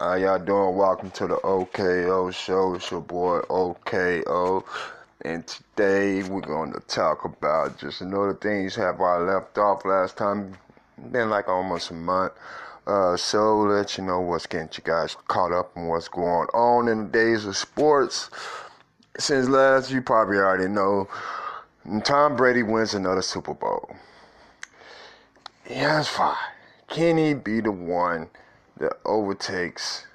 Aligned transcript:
How 0.00 0.14
y'all 0.14 0.38
doing? 0.38 0.76
Welcome 0.76 1.10
to 1.10 1.26
the 1.26 1.40
OKO 1.40 2.30
show. 2.30 2.74
It's 2.74 2.88
your 2.88 3.00
boy 3.00 3.40
OKO. 3.50 4.64
And 5.22 5.44
today 5.44 6.22
we're 6.22 6.40
going 6.40 6.72
to 6.72 6.78
talk 6.86 7.24
about 7.24 7.78
just 7.78 8.00
another 8.00 8.34
things 8.34 8.76
have 8.76 9.00
I 9.00 9.16
left 9.16 9.58
off 9.58 9.84
last 9.84 10.16
time. 10.16 10.56
Been 11.10 11.30
like 11.30 11.48
almost 11.48 11.90
a 11.90 11.94
month. 11.94 12.32
Uh, 12.86 13.16
so 13.16 13.58
let 13.62 13.98
you 13.98 14.04
know 14.04 14.20
what's 14.20 14.46
getting 14.46 14.68
you 14.72 14.84
guys 14.84 15.16
caught 15.26 15.50
up 15.50 15.76
on 15.76 15.88
what's 15.88 16.06
going 16.06 16.46
on 16.54 16.86
in 16.86 17.06
the 17.06 17.10
days 17.10 17.44
of 17.44 17.56
sports. 17.56 18.30
Since 19.18 19.48
last, 19.48 19.90
you 19.90 20.00
probably 20.00 20.36
already 20.36 20.68
know, 20.68 21.08
Tom 22.04 22.36
Brady 22.36 22.62
wins 22.62 22.94
another 22.94 23.22
Super 23.22 23.52
Bowl. 23.52 23.96
Yeah, 25.68 25.96
that's 25.96 26.06
fine. 26.06 26.36
Can 26.86 27.18
he 27.18 27.34
be 27.34 27.60
the 27.60 27.72
one? 27.72 28.28
That 28.78 28.98
overtakes 29.04 30.06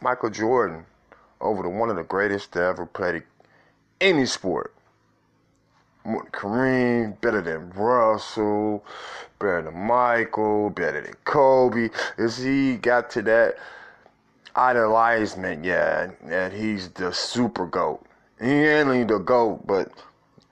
Michael 0.00 0.30
Jordan 0.30 0.84
over 1.40 1.62
the 1.62 1.68
one 1.68 1.90
of 1.90 1.96
the 1.96 2.04
greatest 2.04 2.52
to 2.52 2.60
ever 2.60 2.86
play 2.86 3.22
any 4.00 4.26
sport. 4.26 4.72
Kareem, 6.06 7.20
better 7.20 7.40
than 7.40 7.70
Russell, 7.70 8.84
better 9.38 9.62
than 9.62 9.76
Michael, 9.76 10.70
better 10.70 11.00
than 11.00 11.14
Kobe. 11.24 11.90
Is 12.16 12.38
he 12.38 12.76
got 12.76 13.10
to 13.10 13.22
that 13.22 13.56
idolizement, 14.54 15.64
yeah, 15.64 16.10
that 16.26 16.52
he's 16.52 16.90
the 16.90 17.12
super 17.12 17.66
GOAT. 17.66 18.04
He 18.40 18.50
ain't 18.50 18.88
only 18.88 19.04
the 19.04 19.18
GOAT, 19.18 19.66
but 19.66 19.90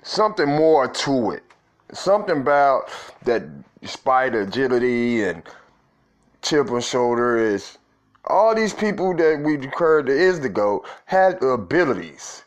something 0.02 0.48
more 0.48 0.88
to 0.88 1.30
it. 1.30 1.44
Something 1.92 2.38
about 2.38 2.90
that 3.24 3.44
spider 3.84 4.40
agility 4.40 5.22
and 5.22 5.42
chip 6.44 6.70
on 6.70 6.80
shoulder 6.82 7.38
is 7.38 7.78
all 8.26 8.54
these 8.54 8.74
people 8.74 9.16
that 9.16 9.40
we 9.42 9.56
declared 9.56 10.08
is 10.08 10.40
the 10.40 10.48
GOAT 10.48 10.86
had 11.06 11.40
the 11.40 11.48
abilities. 11.48 12.44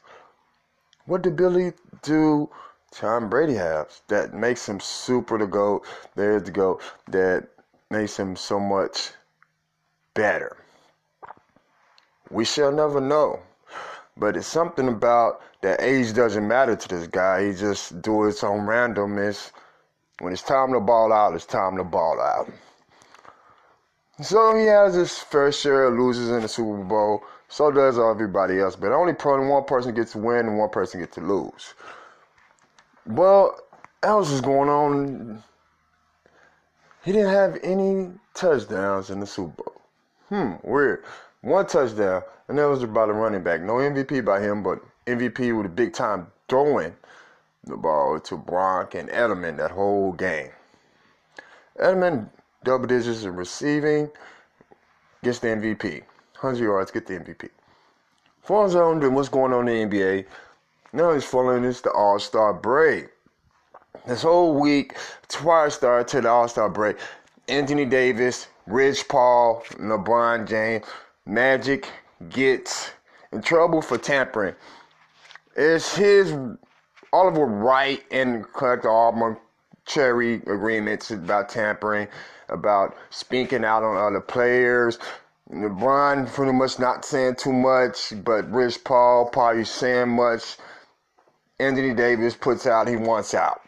What 1.06 1.26
ability 1.26 1.76
do 2.04 2.50
Tom 2.92 3.30
Brady 3.30 3.56
have 3.56 4.00
that 4.08 4.34
makes 4.34 4.70
him 4.70 4.80
super 4.80 5.38
the 5.38 5.48
GOAT? 5.48 5.84
There's 6.16 6.44
the 6.44 6.52
GOAT 6.52 6.82
that 7.08 7.48
makes 7.90 8.18
him 8.18 8.36
so 8.36 8.60
much 8.60 9.12
better. 10.14 10.58
We 12.30 12.46
shall 12.46 12.72
never 12.72 13.02
know. 13.02 13.40
But 14.16 14.36
it's 14.36 14.48
something 14.48 14.88
about 14.88 15.42
that 15.62 15.82
age 15.82 16.14
doesn't 16.14 16.48
matter 16.48 16.76
to 16.76 16.88
this 16.88 17.08
guy. 17.08 17.48
He 17.48 17.54
just 17.54 18.02
do 18.02 18.26
it 18.26 18.44
on 18.44 18.68
randomness. 18.68 19.52
When 20.20 20.34
it's 20.34 20.42
time 20.42 20.74
to 20.74 20.80
ball 20.80 21.14
out, 21.14 21.36
it's 21.36 21.46
time 21.46 21.78
to 21.78 21.84
ball 21.84 22.20
out. 22.20 22.52
So 24.22 24.56
he 24.56 24.66
has 24.66 24.96
his 24.96 25.18
fair 25.18 25.52
share 25.52 25.86
of 25.86 25.94
losers 25.94 26.30
in 26.30 26.42
the 26.42 26.48
Super 26.48 26.84
Bowl. 26.84 27.24
So 27.50 27.72
does 27.72 28.00
everybody 28.00 28.60
else. 28.60 28.76
But 28.76 28.92
only 28.92 29.14
one 29.14 29.64
person 29.66 29.94
gets 29.94 30.14
to 30.14 30.18
win 30.18 30.48
and 30.48 30.58
one 30.58 30.70
person 30.70 31.00
gets 31.00 31.16
to 31.16 31.22
lose. 31.22 31.76
Well, 33.06 33.60
else 34.04 34.32
is 34.32 34.42
going 34.42 34.70
on. 34.70 35.44
He 37.06 37.12
didn't 37.12 37.34
have 37.34 37.58
any 37.64 38.12
touchdowns 38.34 39.10
in 39.10 39.20
the 39.20 39.28
Super 39.28 39.64
Bowl. 39.64 39.82
Hmm, 40.30 40.54
weird. 40.64 41.04
One 41.42 41.68
touchdown, 41.68 42.24
and 42.48 42.58
that 42.58 42.66
was 42.66 42.84
by 42.86 43.06
the 43.06 43.14
running 43.14 43.44
back. 43.44 43.62
No 43.62 43.76
MVP 43.76 44.26
by 44.26 44.42
him, 44.42 44.64
but 44.64 44.82
MVP 45.06 45.56
with 45.56 45.68
a 45.68 45.70
big 45.70 45.94
time 45.94 46.28
throwing 46.50 46.94
the 47.64 47.78
ball 47.78 48.20
to 48.20 48.38
Gronk 48.40 48.96
and 48.96 49.10
Edelman 49.10 49.58
that 49.58 49.72
whole 49.72 50.12
game. 50.12 50.50
Edelman 51.80 52.30
double 52.64 52.88
digits 52.88 53.24
in 53.24 53.36
receiving, 53.36 54.10
gets 55.24 55.40
the 55.40 55.48
MVP. 55.48 56.02
100 56.40 56.64
yards, 56.64 56.92
get 56.92 57.08
the 57.08 57.14
MVP. 57.14 57.50
Falls 58.42 58.76
on 58.76 59.02
to 59.02 59.10
what's 59.10 59.30
going 59.30 59.54
on 59.54 59.68
in 59.68 59.90
the 59.90 59.98
NBA. 59.98 60.26
Now 60.94 61.14
he's 61.14 61.26
following 61.26 61.64
this 61.64 61.82
the 61.82 61.92
All 61.92 62.20
Star 62.20 62.54
break. 62.54 63.10
This 64.06 64.22
whole 64.22 64.60
week, 64.60 64.96
prior 65.30 65.70
start 65.70 66.08
to 66.10 66.22
the 66.22 66.30
All 66.30 66.48
Star 66.48 66.70
break, 66.70 66.98
Anthony 67.48 67.86
Davis, 67.86 68.48
Rich 68.68 69.08
Paul, 69.08 69.64
LeBron 69.72 70.48
James, 70.48 70.86
Magic 71.26 71.90
gets 72.30 72.92
in 73.34 73.42
trouble 73.42 73.82
for 73.82 73.98
tampering. 73.98 74.56
It's 75.56 75.96
his 75.96 76.34
Oliver 77.12 77.46
Wright 77.46 78.04
and 78.12 78.46
Collector 78.54 78.90
Auburn 78.90 79.38
cherry 79.88 80.36
agreements 80.36 81.10
about 81.12 81.50
tampering 81.50 82.08
about 82.50 82.96
speaking 83.10 83.66
out 83.66 83.84
on 83.84 83.98
other 83.98 84.22
players. 84.22 85.00
LeBron 85.52 86.32
pretty 86.34 86.52
much 86.52 86.78
not 86.78 87.06
saying 87.06 87.36
too 87.36 87.54
much, 87.54 88.14
but 88.24 88.50
Rich 88.52 88.84
Paul 88.84 89.30
probably 89.30 89.64
saying 89.64 90.10
much. 90.10 90.58
Anthony 91.60 91.94
Davis 91.94 92.36
puts 92.36 92.68
out 92.68 92.88
he 92.88 92.96
wants 92.96 93.34
out. 93.34 93.62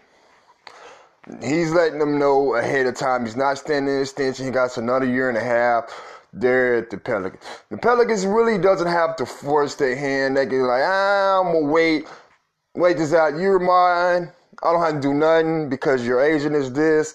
He's 1.42 1.72
letting 1.72 2.00
them 2.00 2.20
know 2.20 2.56
ahead 2.56 2.86
of 2.86 2.96
time 2.96 3.26
he's 3.26 3.36
not 3.36 3.58
standing 3.58 3.96
an 3.96 4.02
extension. 4.02 4.46
He 4.46 4.52
got 4.52 4.78
another 4.78 5.06
year 5.06 5.30
and 5.30 5.38
a 5.38 5.44
half 5.44 5.92
there 6.34 6.76
at 6.76 6.90
the 6.90 6.98
Pelicans. 6.98 7.44
The 7.70 7.78
Pelicans 7.78 8.26
really 8.26 8.58
doesn't 8.58 8.88
have 8.88 9.16
to 9.18 9.26
force 9.26 9.76
their 9.76 9.96
hand. 9.96 10.38
They 10.38 10.46
can 10.46 10.62
like, 10.64 10.84
ah, 10.84 11.40
I'm 11.40 11.54
gonna 11.54 11.66
wait, 11.66 12.08
wait 12.76 12.98
this 12.98 13.14
out. 13.14 13.38
You're 13.38 13.60
mine. 13.60 14.32
I 14.62 14.72
don't 14.72 14.82
have 14.82 14.96
to 14.96 15.00
do 15.00 15.14
nothing 15.14 15.70
because 15.70 16.06
your 16.06 16.22
agent 16.22 16.56
is 16.56 16.72
this, 16.74 17.14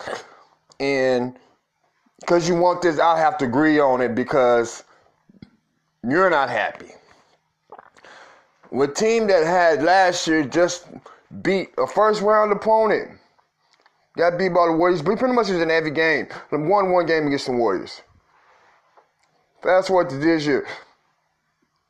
and 0.80 1.36
because 2.20 2.48
you 2.48 2.54
want 2.54 2.82
this, 2.82 2.98
I'll 2.98 3.16
have 3.16 3.36
to 3.38 3.44
agree 3.44 3.78
on 3.78 4.00
it 4.00 4.14
because 4.14 4.84
you're 6.02 6.30
not 6.30 6.48
happy. 6.48 6.92
With 8.70 8.94
team 8.94 9.26
that 9.26 9.46
had 9.46 9.82
last 9.82 10.26
year 10.26 10.42
just 10.44 10.86
beat 11.42 11.68
a 11.78 11.86
first 11.86 12.22
round 12.22 12.52
opponent. 12.52 13.18
Got 14.16 14.38
beat 14.38 14.50
by 14.50 14.66
the 14.66 14.72
Warriors, 14.72 15.02
but 15.02 15.18
pretty 15.18 15.34
much 15.34 15.48
was 15.48 15.60
in 15.60 15.70
every 15.70 15.90
game. 15.90 16.28
Won 16.52 16.92
one 16.92 17.06
game 17.06 17.26
against 17.26 17.46
the 17.46 17.52
Warriors. 17.52 18.00
Fast 19.62 19.88
forward 19.88 20.10
to 20.10 20.18
this 20.18 20.46
year. 20.46 20.66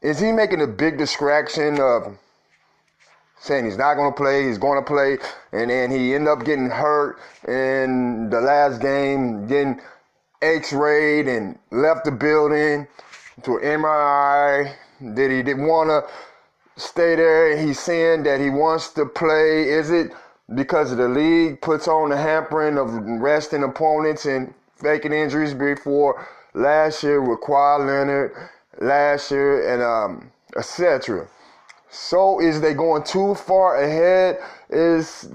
Is 0.00 0.20
he 0.20 0.32
making 0.32 0.62
a 0.62 0.66
big 0.66 0.96
distraction 0.96 1.80
of 1.80 2.18
saying 3.44 3.66
he's 3.66 3.76
not 3.76 3.94
going 3.94 4.10
to 4.10 4.16
play, 4.16 4.46
he's 4.46 4.56
going 4.56 4.82
to 4.82 4.86
play, 4.86 5.18
and 5.52 5.70
then 5.70 5.90
he 5.90 6.14
ended 6.14 6.28
up 6.28 6.44
getting 6.46 6.70
hurt 6.70 7.18
in 7.46 8.30
the 8.30 8.40
last 8.40 8.80
game, 8.80 9.46
getting 9.46 9.78
x-rayed 10.40 11.28
and 11.28 11.58
left 11.70 12.06
the 12.06 12.10
building 12.10 12.86
to 13.42 13.56
an 13.58 13.80
MRI 13.82 14.74
that 15.00 15.30
he 15.30 15.42
didn't 15.42 15.66
want 15.66 15.90
to 15.90 16.80
stay 16.80 17.16
there. 17.16 17.56
He's 17.56 17.78
saying 17.78 18.22
that 18.22 18.40
he 18.40 18.48
wants 18.48 18.90
to 18.94 19.04
play. 19.04 19.68
Is 19.68 19.90
it 19.90 20.12
because 20.54 20.96
the 20.96 21.08
league 21.08 21.60
puts 21.60 21.86
on 21.86 22.08
the 22.10 22.16
hampering 22.16 22.78
of 22.78 22.94
resting 23.20 23.62
opponents 23.62 24.24
and 24.24 24.54
faking 24.76 25.12
injuries 25.12 25.52
before 25.52 26.26
last 26.54 27.02
year 27.02 27.20
with 27.20 27.40
Kawhi 27.40 27.86
Leonard, 27.86 28.32
last 28.80 29.30
year, 29.30 29.72
and 29.72 29.82
um, 29.82 30.30
etc. 30.56 31.28
So 31.94 32.40
is 32.40 32.60
they 32.60 32.74
going 32.74 33.04
too 33.04 33.36
far 33.36 33.80
ahead? 33.80 34.38
Is 34.68 35.30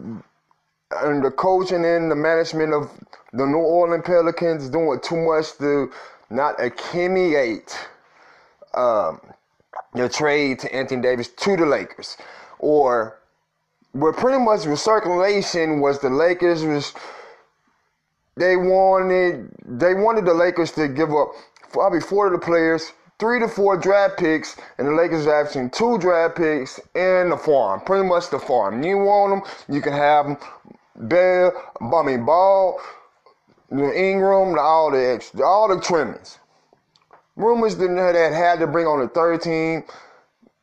and 0.91 1.23
the 1.23 1.31
coaching 1.31 1.85
and 1.85 2.11
the 2.11 2.15
management 2.15 2.73
of 2.73 2.91
the 3.31 3.45
New 3.45 3.59
Orleans 3.59 4.03
Pelicans 4.05 4.69
doing 4.69 4.99
too 4.99 5.15
much 5.15 5.57
to 5.59 5.89
not 6.29 6.61
accumulate 6.61 7.77
um, 8.73 9.21
the 9.93 10.09
trade 10.09 10.59
to 10.59 10.75
Anthony 10.75 11.01
Davis 11.01 11.29
to 11.29 11.55
the 11.55 11.65
Lakers, 11.65 12.17
or 12.59 13.19
where 13.93 14.13
pretty 14.13 14.39
much 14.39 14.61
recirculation 14.61 15.79
was 15.79 15.99
the 15.99 16.09
Lakers 16.09 16.63
was 16.63 16.93
they 18.35 18.57
wanted 18.57 19.49
they 19.65 19.93
wanted 19.93 20.25
the 20.25 20.33
Lakers 20.33 20.71
to 20.73 20.89
give 20.89 21.11
up 21.11 21.31
probably 21.71 22.01
four 22.01 22.27
of 22.27 22.33
the 22.33 22.45
players, 22.45 22.91
three 23.19 23.39
to 23.39 23.47
four 23.47 23.77
draft 23.77 24.17
picks, 24.17 24.55
and 24.77 24.87
the 24.87 24.91
Lakers 24.93 25.27
asking 25.27 25.69
two 25.71 25.97
draft 25.99 26.37
picks 26.37 26.79
and 26.95 27.31
the 27.31 27.37
farm, 27.37 27.81
pretty 27.81 28.07
much 28.07 28.29
the 28.29 28.39
farm. 28.39 28.81
You 28.81 28.97
want 28.97 29.43
them, 29.43 29.75
you 29.75 29.81
can 29.81 29.93
have 29.93 30.25
them. 30.25 30.37
Bear, 30.95 31.53
mean 31.79 32.25
Ball, 32.25 32.79
the 33.69 33.97
Ingram, 33.97 34.57
all 34.59 34.91
the 34.91 35.13
extra, 35.13 35.45
all 35.45 35.67
the 35.73 35.79
trimmings. 35.81 36.39
Rumors 37.35 37.77
that 37.77 37.87
that 37.87 38.33
had 38.33 38.59
to 38.59 38.67
bring 38.67 38.85
on 38.85 38.99
the 38.99 39.07
third 39.07 39.41
team 39.41 39.85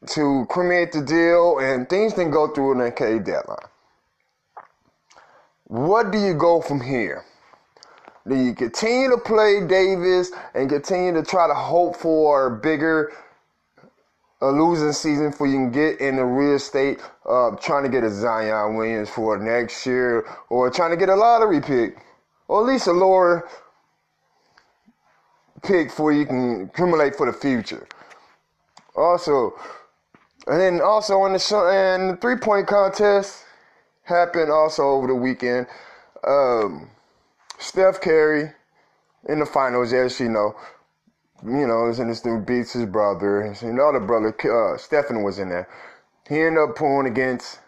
to 0.08 0.46
create 0.50 0.92
the 0.92 1.00
deal, 1.00 1.58
and 1.58 1.88
things 1.88 2.12
didn't 2.12 2.32
go 2.32 2.48
through 2.48 2.72
in 2.72 2.78
the 2.78 2.90
K 2.90 3.18
deadline. 3.18 3.58
What 5.64 6.10
do 6.10 6.18
you 6.18 6.34
go 6.34 6.60
from 6.60 6.80
here? 6.80 7.24
Do 8.28 8.34
you 8.34 8.54
continue 8.54 9.10
to 9.10 9.18
play 9.18 9.66
Davis 9.66 10.32
and 10.54 10.68
continue 10.68 11.12
to 11.14 11.22
try 11.22 11.46
to 11.46 11.54
hope 11.54 11.96
for 11.96 12.46
a 12.46 12.56
bigger 12.58 13.12
a 14.42 14.48
losing 14.48 14.92
season 14.92 15.32
for 15.32 15.46
you 15.46 15.54
can 15.54 15.72
get 15.72 15.98
in 16.00 16.16
the 16.16 16.24
real 16.24 16.56
estate 16.56 17.00
of 17.24 17.58
trying 17.60 17.82
to 17.84 17.88
get 17.88 18.04
a 18.04 18.10
Zion 18.10 18.76
Williams 18.76 19.08
for 19.08 19.38
next 19.38 19.86
year 19.86 20.26
or 20.50 20.70
trying 20.70 20.90
to 20.90 20.96
get 20.96 21.08
a 21.08 21.14
lottery 21.14 21.60
pick? 21.60 21.96
or 22.48 22.60
at 22.60 22.72
least 22.72 22.86
a 22.86 22.92
lower 22.92 23.48
pick 25.62 25.90
for 25.90 26.12
you 26.12 26.26
can 26.26 26.62
accumulate 26.62 27.16
for 27.16 27.26
the 27.26 27.32
future. 27.32 27.86
Also, 28.94 29.54
and 30.46 30.60
then 30.60 30.80
also 30.80 31.24
in 31.26 31.32
the 31.32 31.56
and 31.70 32.10
the 32.10 32.16
three 32.20 32.36
point 32.36 32.66
contest 32.66 33.44
happened 34.04 34.50
also 34.50 34.82
over 34.84 35.08
the 35.08 35.14
weekend. 35.14 35.66
Um, 36.26 36.90
Steph 37.58 38.00
Curry 38.00 38.52
in 39.28 39.38
the 39.38 39.46
finals, 39.46 39.92
as 39.92 40.18
you 40.20 40.28
know, 40.28 40.54
you 41.44 41.66
know, 41.66 41.86
and 41.86 42.10
this 42.10 42.20
dude 42.20 42.46
beats 42.46 42.72
his 42.72 42.86
brother. 42.86 43.40
And 43.42 43.78
the 43.78 43.82
other 43.82 44.00
brother, 44.00 44.34
uh, 44.50 44.78
Stephen, 44.78 45.22
was 45.22 45.38
in 45.38 45.48
there. 45.48 45.68
He 46.28 46.40
ended 46.40 46.62
up 46.62 46.76
pulling 46.76 47.06
against 47.06 47.60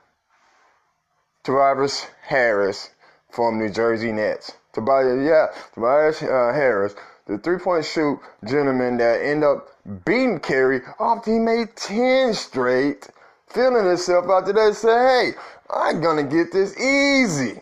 Tobias 1.45 2.07
Harris 2.23 2.91
from 3.31 3.59
New 3.59 3.71
Jersey 3.71 4.13
Nets. 4.13 4.53
Tobias, 4.73 5.25
yeah, 5.25 5.47
Tobias 5.75 6.23
uh, 6.23 6.53
Harris, 6.55 6.95
the 7.27 7.39
three-point 7.39 7.85
shoot 7.85 8.21
gentleman 8.45 8.97
that 8.99 9.21
ended 9.23 9.45
up 9.45 9.69
beating 10.05 10.41
Curry 10.41 10.81
after 10.99 11.33
he 11.33 11.39
made 11.39 11.77
10 11.77 12.35
straight, 12.35 13.09
feeling 13.47 13.87
himself 13.87 14.29
after 14.29 14.53
that, 14.53 14.75
say, 14.75 14.89
hey, 14.89 15.31
I'm 15.71 16.01
gonna 16.01 16.25
get 16.25 16.53
this 16.53 16.79
easy. 16.79 17.61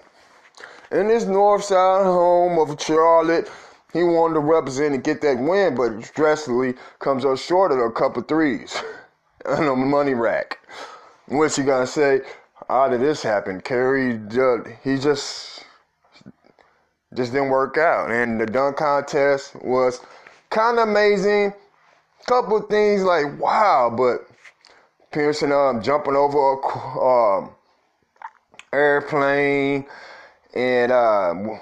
In 0.93 1.09
this 1.09 1.25
north 1.25 1.65
side 1.65 2.05
home 2.05 2.59
of 2.59 2.81
Charlotte, 2.81 3.51
he 3.93 4.05
wanted 4.05 4.35
to 4.35 4.41
represent 4.41 4.95
and 4.95 5.03
get 5.03 5.21
that 5.23 5.39
win, 5.39 5.75
but 5.75 6.13
drastically 6.15 6.75
comes 7.01 7.25
up 7.25 7.39
short 7.39 7.73
of 7.73 7.79
a 7.79 7.91
couple 7.91 8.23
threes 8.23 8.81
on 9.47 9.67
the 9.67 9.75
money 9.75 10.15
rack. 10.15 10.59
What's 11.27 11.57
he 11.57 11.65
gonna 11.65 11.87
say? 11.87 12.21
How 12.69 12.89
did 12.89 13.01
this 13.01 13.23
happen? 13.23 13.61
Curry, 13.61 14.21
he 14.85 14.99
just 14.99 15.65
just 17.15 17.33
didn't 17.33 17.49
work 17.49 17.79
out, 17.79 18.11
and 18.11 18.41
the 18.41 18.47
dunk 18.47 18.77
contest 18.77 19.57
was 19.63 20.01
kind 20.51 20.79
of 20.79 20.89
amazing. 20.89 21.53
Couple 22.27 22.61
things 22.63 23.03
like 23.03 23.41
wow, 23.41 23.93
but 23.97 24.27
Pearson 25.13 25.53
um 25.53 25.83
jumping 25.83 26.17
over 26.17 26.39
a 26.39 27.39
um, 27.39 27.51
airplane 28.73 29.87
and 30.55 30.93
um 30.93 31.61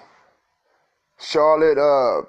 Charlotte, 1.20 1.78
uh, 1.78 2.22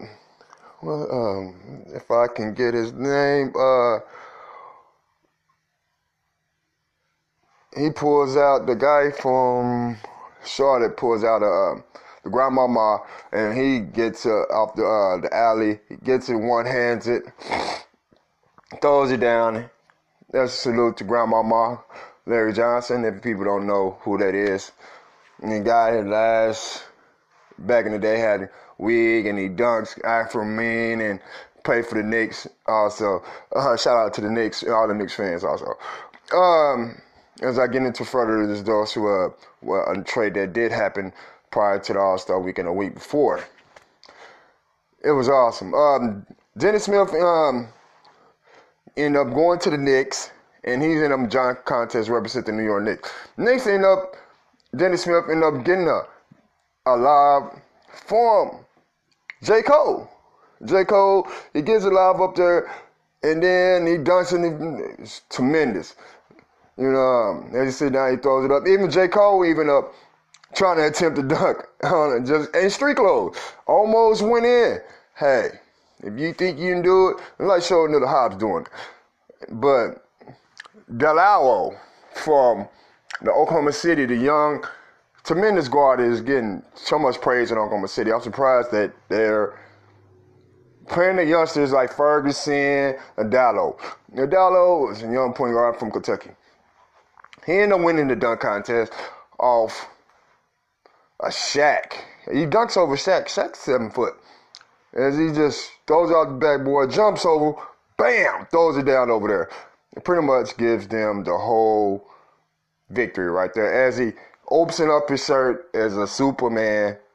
well, 0.82 1.08
um, 1.12 1.84
if 1.88 2.10
I 2.12 2.28
can 2.28 2.54
get 2.54 2.74
his 2.74 2.94
name, 2.94 3.54
uh, 3.58 4.00
he 7.76 7.90
pulls 7.90 8.38
out 8.38 8.66
the 8.68 8.76
guy 8.76 9.12
from 9.12 9.98
Charlotte 10.46 10.96
pulls 10.96 11.24
out 11.24 11.42
a 11.42 11.46
uh, 11.46 11.82
the 12.24 12.30
grandmama 12.30 13.02
and 13.32 13.58
he 13.58 13.80
gets 13.80 14.26
uh, 14.26 14.44
off 14.50 14.76
the 14.76 14.86
uh, 14.86 15.18
the 15.22 15.36
alley. 15.36 15.80
He 15.90 15.96
gets 15.98 16.30
it 16.30 16.36
one 16.36 16.66
hands 16.66 17.08
it, 17.08 17.24
throws 18.82 19.12
it 19.12 19.20
down. 19.20 19.70
That's 20.32 20.54
a 20.54 20.58
salute 20.58 20.98
to 20.98 21.04
grandmama 21.04 21.84
Larry 22.26 22.54
Johnson. 22.54 23.04
If 23.04 23.22
people 23.22 23.44
don't 23.44 23.68
know 23.68 23.98
who 24.02 24.18
that 24.20 24.36
is, 24.36 24.72
and 25.46 25.54
the 25.54 25.60
guy 25.60 26.00
last 26.02 26.84
back 27.60 27.86
in 27.86 27.92
the 27.92 28.00
day 28.00 28.18
had 28.18 28.50
wig 28.80 29.28
and 29.28 29.38
he 29.38 29.48
dunks 29.48 30.04
Afro 30.04 30.44
Man 30.44 31.02
and 31.02 31.20
played 31.64 31.86
for 31.86 31.96
the 31.96 32.04
Knicks 32.04 32.48
also. 32.66 33.24
Uh, 33.56 33.78
shout 33.78 33.96
out 33.96 34.14
to 34.16 34.22
the 34.22 34.30
Knicks, 34.30 34.64
all 34.64 34.88
the 34.88 34.96
Knicks 34.96 35.14
fans 35.14 35.44
also. 35.44 35.74
Um, 36.36 37.00
as 37.42 37.60
I 37.60 37.68
get 37.68 37.84
into 37.84 38.04
further 38.06 38.48
this 38.48 38.64
those 38.64 38.92
who 38.92 39.08
uh, 39.08 39.30
a 39.88 40.02
trade 40.04 40.34
that 40.34 40.54
did 40.54 40.72
happen 40.72 41.14
prior 41.52 41.80
to 41.80 41.94
the 41.94 42.00
All 42.00 42.18
Star 42.18 42.40
weekend 42.40 42.68
a 42.68 42.74
week 42.74 42.96
before. 42.96 43.44
It 45.04 45.12
was 45.12 45.30
awesome. 45.30 45.76
Um, 45.76 46.26
Dennis 46.58 46.86
Smith 46.86 47.14
um, 47.14 47.68
ended 48.98 49.22
up 49.22 49.32
going 49.34 49.60
to 49.60 49.70
the 49.70 49.78
Knicks, 49.78 50.32
and 50.64 50.82
he's 50.82 51.02
in 51.02 51.12
a 51.12 51.28
John 51.28 51.56
contest 51.66 52.10
representing 52.10 52.58
the 52.58 52.64
New 52.64 52.68
York 52.68 52.84
Knicks. 52.84 53.14
Knicks 53.38 53.68
end 53.68 53.86
up 53.86 54.16
Dennis 54.76 55.04
Smith 55.04 55.26
ended 55.30 55.44
up 55.44 55.64
getting 55.64 55.88
a 55.88 56.02
a 56.88 56.96
live 56.96 57.62
form 58.08 58.66
J. 59.42 59.62
Cole. 59.62 60.10
J. 60.64 60.86
Cole, 60.86 61.28
he 61.54 61.62
gets 61.62 61.86
it 61.86 61.94
live 61.94 62.22
up 62.22 62.36
there, 62.36 62.72
and 63.22 63.44
then 63.44 63.86
he 63.86 63.94
dunks 63.94 64.34
and 64.34 65.00
it's 65.00 65.22
tremendous. 65.30 65.96
You 66.78 66.92
know, 66.92 67.00
um, 67.00 67.52
as 67.56 67.66
you 67.66 67.72
sit 67.72 67.94
down, 67.94 68.12
he 68.12 68.18
throws 68.18 68.46
it 68.46 68.52
up. 68.52 68.68
Even 68.68 68.90
J. 68.90 69.08
Cole 69.08 69.46
even 69.46 69.70
up 69.70 69.94
trying 70.54 70.78
to 70.78 70.88
attempt 70.88 71.18
to 71.18 71.24
dunk 71.24 71.58
on 71.84 72.18
it, 72.18 72.26
just 72.26 72.56
in 72.56 72.70
street 72.70 72.98
clothes. 72.98 73.38
Almost 73.68 74.22
went 74.24 74.46
in. 74.46 74.80
Hey, 75.16 75.50
if 76.02 76.18
you 76.20 76.34
think 76.34 76.58
you 76.58 76.74
can 76.74 76.82
do 76.82 77.10
it, 77.10 77.18
like 77.40 77.62
showing 77.62 77.92
the 77.92 78.08
Hobbs 78.08 78.38
doing 78.38 78.66
it. 78.66 79.48
But 79.50 80.06
Diallo 80.92 81.78
from 82.14 82.68
the 83.22 83.32
Oklahoma 83.32 83.72
City, 83.72 84.06
the 84.06 84.16
young 84.16 84.64
tremendous 85.24 85.68
guard 85.68 86.00
is 86.00 86.22
getting 86.22 86.64
so 86.76 87.00
much 87.00 87.20
praise 87.22 87.52
in 87.52 87.58
Oklahoma 87.58 87.88
City. 87.88 88.12
I'm 88.12 88.22
surprised 88.22 88.72
that 88.72 88.94
they're 89.10 89.60
playing 90.88 91.16
the 91.16 91.26
youngsters 91.26 91.72
like 91.72 91.92
Ferguson 91.92 92.96
and 93.18 93.32
Diallo. 93.32 93.78
Diallo 94.14 94.92
is 94.92 95.02
a 95.02 95.12
young 95.12 95.34
point 95.34 95.54
guard 95.54 95.78
from 95.78 95.92
Kentucky. 95.92 96.32
He 97.46 97.54
ended 97.54 97.74
up 97.74 97.86
winning 97.86 98.08
the 98.08 98.16
dunk 98.16 98.40
contest 98.42 98.94
off 99.40 99.88
a 101.20 101.28
Shaq. 101.28 101.94
He 102.32 102.46
dunks 102.46 102.78
over 102.78 102.96
Shaq. 102.96 103.26
Shaq's 103.26 103.60
seven 103.60 103.90
foot. 103.90 104.16
As 104.94 105.18
he 105.18 105.32
just 105.32 105.72
throws 105.88 106.12
out 106.12 106.28
the 106.30 106.36
backboard, 106.36 106.92
jumps 106.92 107.26
over, 107.26 107.54
bam, 107.98 108.48
throws 108.50 108.78
it 108.78 108.86
down 108.86 109.10
over 109.12 109.28
there. 109.28 109.50
It 109.96 110.04
pretty 110.04 110.26
much 110.26 110.58
gives 110.58 110.88
them 110.88 111.24
the 111.24 111.38
whole 111.38 112.08
victory 112.90 113.30
right 113.30 113.54
there. 113.54 113.88
As 113.88 113.98
he 113.98 114.14
opens 114.50 114.80
up 114.80 115.10
his 115.10 115.24
shirt 115.26 115.70
as 115.74 115.96
a 115.98 116.08
Superman. 116.08 116.98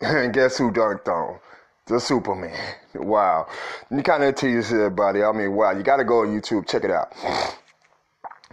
And 0.00 0.34
guess 0.34 0.58
who 0.58 0.70
dunked 0.70 1.08
on? 1.08 1.38
The 1.86 1.98
Superman. 2.00 2.58
Wow. 2.94 3.48
You 3.90 4.02
kind 4.04 4.22
of 4.22 4.36
tease 4.36 4.72
everybody. 4.72 5.24
I 5.24 5.32
mean, 5.32 5.52
wow. 5.52 5.72
You 5.72 5.82
got 5.82 5.96
to 5.96 6.04
go 6.04 6.20
on 6.20 6.28
YouTube. 6.28 6.68
Check 6.68 6.84
it 6.84 6.90
out. 6.90 7.12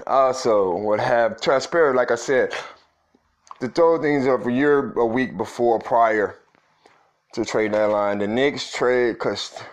Also, 0.07 0.75
what 0.77 0.99
have 0.99 1.39
transparent, 1.39 1.95
like 1.95 2.09
I 2.09 2.15
said, 2.15 2.55
to 3.59 3.67
throw 3.67 4.01
things 4.01 4.25
up 4.25 4.47
a 4.47 4.51
year, 4.51 4.93
a 4.93 5.05
week 5.05 5.37
before, 5.37 5.77
prior 5.77 6.39
to 7.33 7.45
trade 7.45 7.71
deadline, 7.73 8.17
the 8.17 8.27
Knicks 8.27 8.71
trade 8.73 9.19
Kristaps 9.19 9.63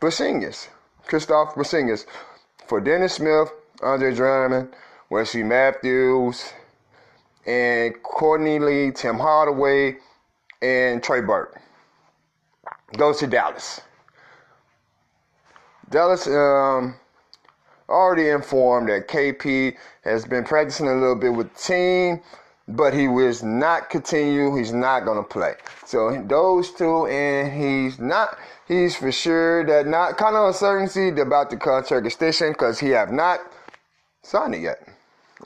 Porzingis, 0.00 0.68
Kristaps 1.08 1.54
Porzingis, 1.54 2.06
for 2.66 2.80
Dennis 2.80 3.14
Smith 3.14 3.50
Andre 3.82 4.14
Drummond, 4.14 4.74
Wesley 5.10 5.42
Matthews, 5.42 6.52
and 7.46 7.94
Courtney 8.02 8.58
Lee, 8.58 8.90
Tim 8.90 9.18
Hardaway, 9.18 9.96
and 10.60 11.02
Trey 11.02 11.20
Burke. 11.20 11.60
Goes 12.96 13.18
to 13.18 13.26
Dallas. 13.26 13.80
Dallas 15.90 16.26
um, 16.26 16.96
already 17.88 18.28
informed 18.28 18.88
that 18.88 19.08
KP 19.08 19.76
has 20.02 20.26
been 20.26 20.44
practicing 20.44 20.88
a 20.88 20.94
little 20.94 21.14
bit 21.14 21.32
with 21.32 21.52
the 21.54 21.60
team, 21.60 22.20
but 22.68 22.92
he 22.92 23.08
was 23.08 23.42
not 23.42 23.88
continue. 23.88 24.54
He's 24.54 24.72
not 24.72 25.00
to 25.00 25.22
play. 25.22 25.54
So 25.86 26.22
those 26.26 26.70
two, 26.70 27.06
and 27.06 27.50
he's 27.50 27.98
not. 27.98 28.38
He's 28.66 28.94
for 28.94 29.10
sure 29.10 29.64
that 29.64 29.86
not 29.86 30.18
kind 30.18 30.36
of 30.36 30.48
uncertainty 30.48 31.08
about 31.20 31.48
the 31.48 31.56
contract 31.56 32.06
extension 32.06 32.52
because 32.52 32.78
he 32.78 32.90
have 32.90 33.10
not 33.10 33.40
signed 34.22 34.54
it 34.54 34.60
yet. 34.60 34.86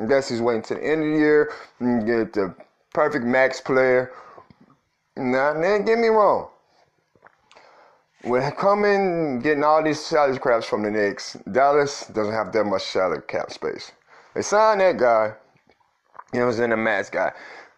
I 0.01 0.07
guess 0.07 0.29
he's 0.29 0.41
waiting 0.41 0.63
to 0.63 0.75
the 0.75 0.85
end 0.85 1.03
of 1.05 1.13
the 1.13 1.19
year 1.19 1.53
and 1.79 2.05
get 2.05 2.33
the 2.33 2.55
perfect 2.93 3.25
max 3.25 3.61
player. 3.61 4.11
Now, 5.17 5.53
then 5.53 5.85
get 5.85 5.99
me 5.99 6.09
wrong. 6.09 6.49
When 8.23 8.51
coming 8.53 9.41
getting 9.41 9.63
all 9.63 9.83
these 9.83 10.05
salary 10.05 10.39
caps 10.39 10.67
from 10.67 10.83
the 10.83 10.91
Knicks, 10.91 11.37
Dallas 11.51 12.07
doesn't 12.07 12.33
have 12.33 12.53
that 12.53 12.65
much 12.65 12.83
salary 12.83 13.23
cap 13.29 13.51
space. 13.53 13.93
They 14.35 14.43
signed 14.43 14.81
that 14.81 14.97
guy. 14.97 15.35
He 16.33 16.41
was 16.41 16.59
in 16.61 16.73
a 16.73 16.77
guy. 17.11 17.33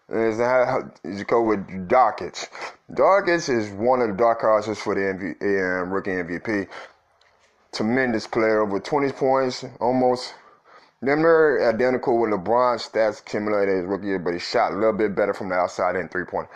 Is 0.09 0.39
you 0.39 1.25
go 1.25 1.43
with 1.43 1.67
Doncic. 1.89 2.49
Doncic 2.93 3.49
is 3.49 3.71
one 3.71 4.03
of 4.03 4.09
the 4.09 4.15
dark 4.15 4.43
horses 4.43 4.79
for 4.79 4.95
the 4.95 5.01
MV, 5.01 5.43
uh, 5.43 5.85
rookie 5.87 6.11
MVP. 6.11 6.69
Tremendous 7.73 8.27
player, 8.27 8.61
over 8.61 8.79
20 8.79 9.13
points, 9.13 9.65
almost 9.81 10.35
them 11.03 11.27
are 11.27 11.69
identical 11.69 12.19
with 12.19 12.31
LeBron 12.31 12.77
stats 12.77 13.21
accumulated 13.21 13.77
his 13.77 13.85
rookie 13.87 14.07
year, 14.07 14.19
but 14.19 14.35
he 14.35 14.39
shot 14.39 14.73
a 14.73 14.75
little 14.75 14.93
bit 14.93 15.15
better 15.15 15.35
from 15.35 15.49
the 15.49 15.55
outside 15.55 15.97
in 15.97 16.09
three 16.09 16.25
point. 16.25 16.49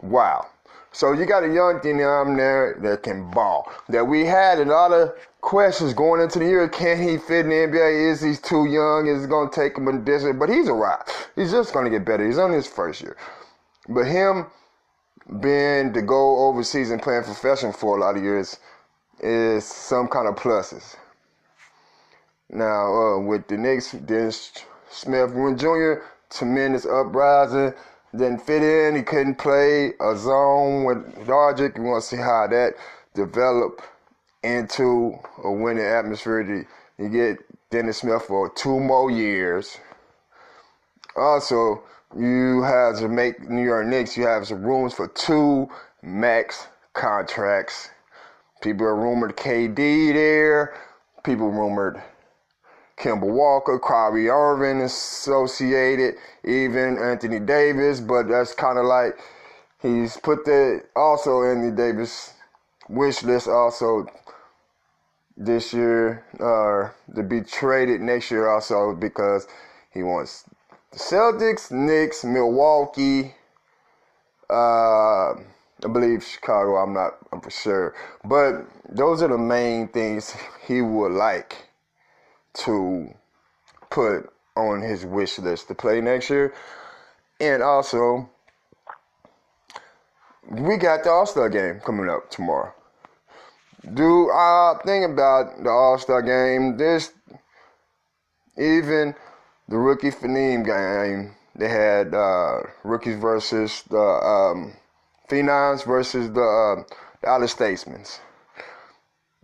Wow. 0.00 0.46
So 0.92 1.12
you 1.12 1.26
got 1.26 1.44
a 1.44 1.52
young 1.52 1.80
thing 1.80 2.00
there 2.36 2.78
that 2.80 3.02
can 3.02 3.30
ball. 3.30 3.70
That 3.88 4.04
we 4.04 4.24
had 4.24 4.58
a 4.58 4.64
lot 4.64 4.92
of 4.92 5.12
questions 5.40 5.94
going 5.94 6.20
into 6.20 6.38
the 6.38 6.46
year. 6.46 6.68
Can 6.68 7.00
he 7.00 7.18
fit 7.18 7.46
in 7.46 7.50
the 7.50 7.78
NBA? 7.78 8.10
Is 8.10 8.22
he 8.22 8.34
too 8.36 8.66
young? 8.66 9.06
Is 9.06 9.24
it 9.24 9.28
to 9.50 9.54
take 9.54 9.76
him 9.76 9.88
a 9.88 9.98
distance? 9.98 10.36
But 10.38 10.48
he's 10.48 10.68
a 10.68 10.72
rock. 10.72 11.10
He's 11.36 11.50
just 11.50 11.72
to 11.84 11.90
get 11.90 12.04
better. 12.04 12.26
He's 12.26 12.38
on 12.38 12.52
his 12.52 12.66
first 12.66 13.02
year. 13.02 13.16
But 13.88 14.06
him 14.06 14.46
being 15.40 15.92
to 15.92 16.02
go 16.02 16.48
overseas 16.48 16.90
and 16.90 17.02
playing 17.02 17.24
professional 17.24 17.72
for 17.72 17.96
a 17.96 18.00
lot 18.00 18.16
of 18.16 18.22
years 18.22 18.58
is 19.20 19.64
some 19.64 20.08
kind 20.08 20.26
of 20.26 20.36
pluses. 20.36 20.96
Now, 22.50 22.94
uh, 22.94 23.18
with 23.18 23.46
the 23.46 23.58
Knicks, 23.58 23.92
Dennis 23.92 24.52
Smith 24.90 25.32
Jr., 25.58 26.02
tremendous 26.30 26.86
uprising, 26.86 27.74
didn't 28.12 28.38
fit 28.38 28.62
in. 28.62 28.96
He 28.96 29.02
couldn't 29.02 29.36
play 29.36 29.92
a 30.00 30.16
zone 30.16 30.84
with 30.84 31.28
Logic. 31.28 31.72
You 31.76 31.82
want 31.82 32.02
to 32.02 32.08
see 32.08 32.16
how 32.16 32.46
that 32.48 32.74
developed 33.14 33.82
into 34.42 35.18
a 35.44 35.50
winning 35.50 35.84
atmosphere. 35.84 36.66
You 36.98 37.08
get 37.08 37.38
Dennis 37.70 37.98
Smith 37.98 38.22
for 38.22 38.48
two 38.50 38.80
more 38.80 39.10
years. 39.10 39.78
Also, 41.16 41.82
you 42.16 42.62
have 42.62 42.98
to 42.98 43.08
make 43.08 43.48
New 43.48 43.62
York 43.62 43.86
Knicks, 43.86 44.16
you 44.16 44.26
have 44.26 44.46
some 44.46 44.62
rooms 44.62 44.94
for 44.94 45.08
two 45.08 45.68
max 46.02 46.68
contracts. 46.94 47.90
People 48.62 48.86
are 48.86 48.96
rumored 48.96 49.36
KD 49.36 50.12
there. 50.12 50.74
People 51.24 51.50
rumored 51.50 52.02
Kemba 52.98 53.26
Walker, 53.26 53.78
Kyrie 53.78 54.28
Irving 54.28 54.82
associated, 54.82 56.16
even 56.44 56.98
Anthony 56.98 57.38
Davis, 57.38 58.00
but 58.00 58.28
that's 58.28 58.54
kind 58.54 58.78
of 58.78 58.86
like 58.86 59.18
he's 59.80 60.16
put 60.16 60.44
the 60.44 60.82
also 60.96 61.44
Anthony 61.44 61.70
Davis 61.70 62.34
wish 62.88 63.22
list 63.22 63.48
also 63.48 64.06
this 65.36 65.72
year 65.72 66.24
uh, 66.40 66.90
to 67.14 67.22
be 67.22 67.40
traded 67.40 68.00
next 68.00 68.30
year 68.30 68.48
also 68.48 68.94
because 68.94 69.46
he 69.92 70.02
wants 70.02 70.44
the 70.90 70.98
Celtics, 70.98 71.70
Knicks, 71.70 72.24
Milwaukee, 72.24 73.34
uh, 74.50 75.34
I 75.34 75.86
believe 75.92 76.24
Chicago. 76.24 76.76
I'm 76.76 76.94
not 76.94 77.18
I'm 77.30 77.40
for 77.40 77.50
sure, 77.50 77.94
but 78.24 78.66
those 78.88 79.22
are 79.22 79.28
the 79.28 79.38
main 79.38 79.86
things 79.88 80.34
he 80.66 80.80
would 80.80 81.12
like 81.12 81.67
to 82.54 83.14
put 83.90 84.30
on 84.56 84.82
his 84.82 85.04
wish 85.04 85.38
list 85.38 85.68
to 85.68 85.74
play 85.74 86.00
next 86.00 86.30
year. 86.30 86.52
And 87.40 87.62
also, 87.62 88.28
we 90.50 90.76
got 90.76 91.04
the 91.04 91.10
All 91.10 91.26
Star 91.26 91.48
game 91.48 91.80
coming 91.80 92.08
up 92.08 92.30
tomorrow. 92.30 92.72
Do 93.94 94.30
I 94.30 94.74
think 94.84 95.10
about 95.12 95.62
the 95.62 95.70
All 95.70 95.98
Star 95.98 96.22
game? 96.22 96.76
This, 96.76 97.12
even 98.56 99.14
the 99.68 99.76
rookie 99.76 100.10
Phenom 100.10 100.64
game, 100.64 101.34
they 101.54 101.68
had 101.68 102.14
uh, 102.14 102.62
rookies 102.82 103.18
versus 103.18 103.82
the 103.88 103.98
um, 103.98 104.74
Phenoms 105.28 105.84
versus 105.84 106.30
the, 106.32 106.40
uh, 106.40 106.82
the 107.20 107.28
Out 107.28 107.42
of 107.42 107.50
Statesmen. 107.50 108.04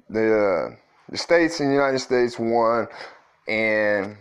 The 0.08 0.70
uh, 0.72 0.76
the 1.08 1.18
states 1.18 1.60
in 1.60 1.68
the 1.68 1.74
United 1.74 1.98
States 1.98 2.38
won, 2.38 2.88
and 3.46 4.16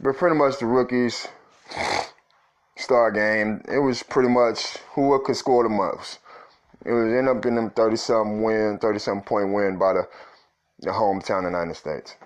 but 0.00 0.16
pretty 0.16 0.36
much 0.36 0.58
the 0.58 0.66
rookies 0.66 1.28
star 2.76 3.10
game. 3.10 3.62
It 3.68 3.78
was 3.78 4.02
pretty 4.02 4.28
much 4.28 4.78
who 4.94 5.18
could 5.24 5.36
score 5.36 5.62
the 5.62 5.68
most. 5.68 6.18
It 6.84 6.92
was 6.92 7.12
end 7.12 7.28
up 7.28 7.42
getting 7.42 7.56
them 7.56 7.70
thirty 7.70 7.96
something 7.96 8.42
win, 8.42 8.78
thirty 8.78 8.98
something 8.98 9.24
point 9.24 9.52
win 9.52 9.78
by 9.78 9.92
the 9.92 10.08
the 10.80 10.90
hometown 10.90 11.44
United 11.44 11.76
States. 11.76 12.16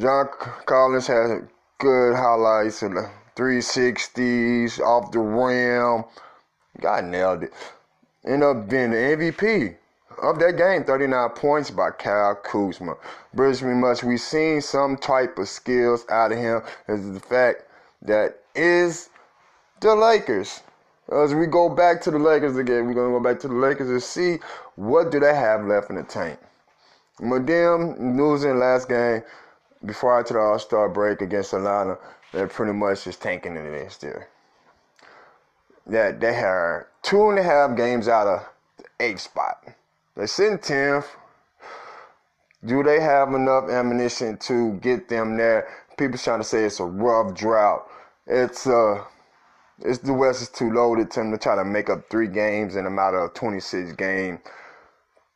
John 0.00 0.28
Collins 0.66 1.06
had 1.06 1.48
good 1.78 2.14
highlights 2.14 2.82
and 2.82 2.96
the 2.96 3.10
360s 3.36 4.78
off 4.80 5.10
the 5.10 5.18
rim. 5.18 6.04
God 6.80 7.04
nailed 7.04 7.44
it. 7.44 7.52
Ended 8.24 8.42
up 8.42 8.68
being 8.68 8.90
the 8.90 8.96
MVP 8.96 9.76
of 10.20 10.38
that 10.38 10.56
game, 10.56 10.84
39 10.84 11.30
points 11.30 11.70
by 11.70 11.90
Kyle 11.90 12.34
Kuzma. 12.34 12.96
Pretty 13.34 13.64
much 13.66 14.02
we've 14.02 14.20
seen 14.20 14.60
some 14.60 14.96
type 14.96 15.38
of 15.38 15.48
skills 15.48 16.04
out 16.10 16.32
of 16.32 16.38
him 16.38 16.62
is 16.88 17.12
the 17.12 17.20
fact 17.20 17.64
that 18.02 18.40
is 18.54 19.10
the 19.80 19.94
Lakers. 19.94 20.62
As 21.10 21.34
we 21.34 21.46
go 21.46 21.68
back 21.68 22.00
to 22.02 22.10
the 22.10 22.18
Lakers 22.18 22.56
again, 22.56 22.86
we're 22.86 22.94
gonna 22.94 23.10
go 23.10 23.20
back 23.20 23.40
to 23.40 23.48
the 23.48 23.54
Lakers 23.54 23.90
and 23.90 24.02
see 24.02 24.38
what 24.76 25.10
do 25.10 25.20
they 25.20 25.34
have 25.34 25.64
left 25.64 25.90
in 25.90 25.96
the 25.96 26.02
tank. 26.02 26.38
Them 27.18 28.16
losing 28.16 28.58
last 28.58 28.88
game 28.88 29.22
before 29.84 30.22
to 30.22 30.32
the 30.32 30.38
All 30.38 30.58
Star 30.58 30.88
break 30.88 31.20
against 31.20 31.52
Atlanta, 31.52 31.98
they're 32.32 32.46
pretty 32.46 32.72
much 32.72 33.04
just 33.04 33.20
tanking 33.20 33.56
it 33.56 33.66
in 33.66 33.90
still. 33.90 34.22
That 35.86 36.20
they 36.20 36.32
have 36.32 36.86
two 37.02 37.28
and 37.30 37.38
a 37.38 37.42
half 37.42 37.76
games 37.76 38.08
out 38.08 38.26
of 38.26 38.48
the 38.78 38.84
eighth 39.00 39.20
spot. 39.20 39.64
They 40.16 40.26
send 40.26 40.60
10th. 40.60 41.06
Do 42.64 42.82
they 42.82 43.00
have 43.00 43.32
enough 43.32 43.70
ammunition 43.70 44.36
to 44.38 44.74
get 44.74 45.08
them 45.08 45.36
there? 45.36 45.68
People 45.96 46.18
trying 46.18 46.40
to 46.40 46.44
say 46.44 46.64
it's 46.64 46.80
a 46.80 46.84
rough 46.84 47.34
drought. 47.34 47.88
It's 48.26 48.66
uh 48.66 49.02
it's 49.80 49.98
the 49.98 50.12
West 50.12 50.42
is 50.42 50.48
too 50.48 50.72
loaded 50.72 51.10
to 51.12 51.20
them 51.20 51.32
to 51.32 51.38
try 51.38 51.56
to 51.56 51.64
make 51.64 51.90
up 51.90 52.08
three 52.08 52.28
games 52.28 52.76
in 52.76 52.86
a 52.86 52.90
matter 52.90 53.18
of 53.18 53.34
26 53.34 53.92
game, 53.94 54.38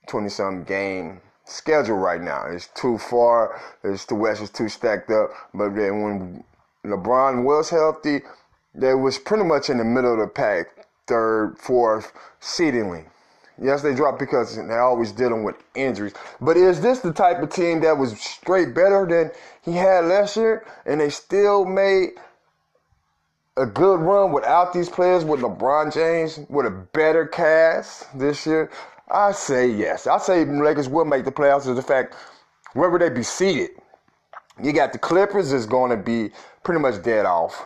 20 0.07 0.29
some 0.29 0.63
game 0.63 1.21
schedule 1.47 1.97
right 1.97 2.21
now. 2.21 2.47
It's 2.47 2.69
too 2.69 2.99
far. 2.99 3.61
It's 3.83 4.05
the 4.05 4.15
West 4.15 4.43
is 4.43 4.51
too 4.51 4.69
stacked 4.69 5.11
up. 5.11 5.31
But 5.55 5.75
then 5.75 6.03
when 6.03 6.45
LeBron 6.85 7.45
was 7.45 7.71
healthy, 7.71 8.21
they 8.75 8.95
was 8.95 9.19
pretty 9.19 9.45
much 9.45 9.71
in 9.71 9.79
the 9.79 9.85
middle 9.85 10.13
of 10.13 10.19
the 10.19 10.27
pack, 10.27 10.67
third, 11.07 11.57
fourth, 11.59 12.13
seedingly. 12.41 13.07
Yes, 13.61 13.81
they 13.83 13.95
dropped 13.95 14.19
because 14.19 14.57
they're 14.57 14.83
always 14.83 15.13
dealing 15.13 15.43
with 15.43 15.57
injuries. 15.75 16.13
But 16.41 16.57
is 16.57 16.81
this 16.81 17.01
the 17.01 17.13
type 17.13 17.43
of 17.43 17.51
team 17.51 17.81
that 17.81 17.97
was 17.97 18.19
straight 18.21 18.75
better 18.75 19.07
than 19.09 19.31
he 19.63 19.73
had 19.73 20.05
last 20.05 20.37
year, 20.37 20.65
and 20.85 21.01
they 21.01 21.09
still 21.09 21.65
made 21.65 22.11
a 23.57 23.65
good 23.65 24.01
run 24.01 24.33
without 24.33 24.75
these 24.75 24.91
players, 24.91 25.25
with 25.25 25.41
LeBron 25.41 25.93
James, 25.93 26.41
with 26.51 26.67
a 26.67 26.71
better 26.71 27.27
cast 27.27 28.19
this 28.19 28.45
year? 28.45 28.71
I 29.11 29.33
say 29.33 29.69
yes. 29.69 30.07
I 30.07 30.19
say 30.19 30.45
Lakers 30.45 30.89
will 30.89 31.07
make 31.07 31.25
the 31.25 31.33
playoffs. 31.33 31.67
Is 31.67 31.77
the 31.77 31.83
fact 31.83 32.15
where 32.75 32.91
would 32.91 33.01
they 33.01 33.09
be 33.09 33.23
seated? 33.23 33.71
You 34.63 34.73
got 34.73 34.93
the 34.93 34.99
Clippers 34.99 35.53
is 35.53 35.65
going 35.65 35.91
to 35.91 35.97
be 35.97 36.31
pretty 36.63 36.81
much 36.81 37.03
dead 37.03 37.25
off 37.25 37.65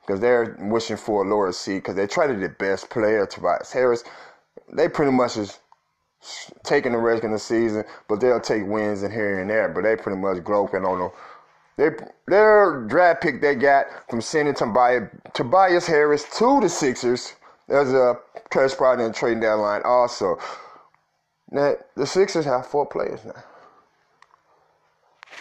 because 0.00 0.20
they're 0.20 0.56
wishing 0.58 0.96
for 0.96 1.24
a 1.24 1.28
lower 1.28 1.52
seed 1.52 1.82
because 1.82 1.94
they 1.94 2.06
traded 2.06 2.40
the 2.40 2.48
best 2.48 2.90
player, 2.90 3.26
Tobias 3.26 3.72
Harris 3.72 4.02
they 4.72 4.88
pretty 4.88 5.12
much 5.12 5.36
is 5.36 5.58
taking 6.64 6.92
the 6.92 6.98
risk 6.98 7.24
in 7.24 7.32
the 7.32 7.38
season, 7.38 7.84
but 8.08 8.20
they'll 8.20 8.40
take 8.40 8.66
wins 8.66 9.02
in 9.02 9.10
here 9.10 9.40
and 9.40 9.50
there. 9.50 9.68
But 9.68 9.82
they 9.82 9.96
pretty 9.96 10.18
much 10.18 10.44
groping 10.44 10.84
on 10.84 10.98
them. 10.98 11.10
They 11.76 11.90
their 12.26 12.84
draft 12.86 13.22
pick 13.22 13.40
they 13.40 13.54
got 13.54 13.86
from 14.08 14.20
sending 14.20 14.54
Tobias, 14.54 15.08
Tobias 15.32 15.86
Harris 15.86 16.24
to 16.38 16.60
the 16.60 16.68
Sixers. 16.68 17.34
There's 17.68 17.92
a 17.92 18.18
cash 18.50 18.74
prize 18.74 19.00
in 19.00 19.12
trading 19.12 19.40
deadline 19.40 19.82
also. 19.84 20.38
Now 21.50 21.74
the 21.96 22.06
Sixers 22.06 22.44
have 22.44 22.66
four 22.66 22.86
players 22.86 23.24
now. 23.24 23.42